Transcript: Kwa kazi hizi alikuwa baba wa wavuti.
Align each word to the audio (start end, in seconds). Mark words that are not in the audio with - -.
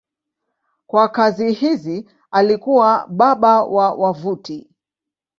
Kwa 0.87 1.09
kazi 1.09 1.51
hizi 1.53 2.09
alikuwa 2.31 3.07
baba 3.09 3.63
wa 3.63 3.93
wavuti. 3.93 4.69